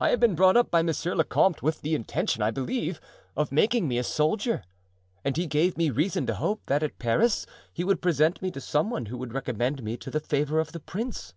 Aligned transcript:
I 0.00 0.08
have 0.08 0.18
been 0.20 0.34
brought 0.34 0.56
up 0.56 0.70
by 0.70 0.80
monsieur 0.82 1.14
le 1.14 1.24
comte 1.24 1.62
with 1.62 1.82
the 1.82 1.94
intention, 1.94 2.40
I 2.42 2.50
believe, 2.50 3.02
of 3.36 3.52
making 3.52 3.86
me 3.86 3.98
a 3.98 4.02
soldier; 4.02 4.64
and 5.26 5.36
he 5.36 5.46
gave 5.46 5.76
me 5.76 5.90
reason 5.90 6.24
to 6.28 6.36
hope 6.36 6.62
that 6.68 6.82
at 6.82 6.98
Paris 6.98 7.44
he 7.70 7.84
would 7.84 8.00
present 8.00 8.40
me 8.40 8.50
to 8.50 8.62
some 8.62 8.88
one 8.88 9.04
who 9.12 9.18
would 9.18 9.34
recommend 9.34 9.82
me 9.82 9.98
to 9.98 10.10
the 10.10 10.20
favor 10.20 10.58
of 10.58 10.72
the 10.72 10.80
prince." 10.80 11.34